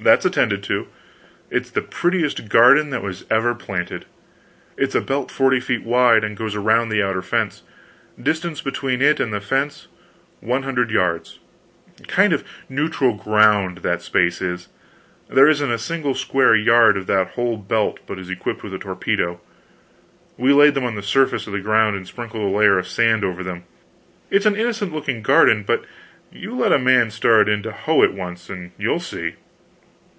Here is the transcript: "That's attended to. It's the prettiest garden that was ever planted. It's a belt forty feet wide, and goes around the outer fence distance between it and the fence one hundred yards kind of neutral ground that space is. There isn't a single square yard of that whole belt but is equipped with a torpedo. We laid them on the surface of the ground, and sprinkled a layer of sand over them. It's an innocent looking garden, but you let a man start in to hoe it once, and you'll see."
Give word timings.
"That's 0.00 0.24
attended 0.26 0.64
to. 0.64 0.88
It's 1.48 1.70
the 1.70 1.80
prettiest 1.80 2.48
garden 2.48 2.90
that 2.90 3.04
was 3.04 3.24
ever 3.30 3.54
planted. 3.54 4.04
It's 4.76 4.96
a 4.96 5.00
belt 5.00 5.30
forty 5.30 5.60
feet 5.60 5.84
wide, 5.84 6.24
and 6.24 6.36
goes 6.36 6.56
around 6.56 6.88
the 6.88 7.00
outer 7.00 7.22
fence 7.22 7.62
distance 8.20 8.60
between 8.60 9.00
it 9.00 9.20
and 9.20 9.32
the 9.32 9.40
fence 9.40 9.86
one 10.40 10.64
hundred 10.64 10.90
yards 10.90 11.38
kind 12.08 12.32
of 12.32 12.42
neutral 12.68 13.12
ground 13.14 13.78
that 13.84 14.02
space 14.02 14.42
is. 14.42 14.66
There 15.28 15.48
isn't 15.48 15.70
a 15.70 15.78
single 15.78 16.16
square 16.16 16.56
yard 16.56 16.96
of 16.96 17.06
that 17.06 17.28
whole 17.34 17.56
belt 17.56 18.00
but 18.04 18.18
is 18.18 18.28
equipped 18.28 18.64
with 18.64 18.74
a 18.74 18.80
torpedo. 18.80 19.40
We 20.36 20.52
laid 20.52 20.74
them 20.74 20.82
on 20.84 20.96
the 20.96 21.02
surface 21.04 21.46
of 21.46 21.52
the 21.52 21.60
ground, 21.60 21.94
and 21.94 22.08
sprinkled 22.08 22.42
a 22.42 22.56
layer 22.56 22.76
of 22.76 22.88
sand 22.88 23.22
over 23.22 23.44
them. 23.44 23.62
It's 24.32 24.46
an 24.46 24.56
innocent 24.56 24.92
looking 24.92 25.22
garden, 25.22 25.62
but 25.62 25.84
you 26.32 26.56
let 26.56 26.72
a 26.72 26.78
man 26.80 27.12
start 27.12 27.48
in 27.48 27.62
to 27.62 27.70
hoe 27.70 28.02
it 28.02 28.14
once, 28.14 28.50
and 28.50 28.72
you'll 28.76 28.98
see." 28.98 29.36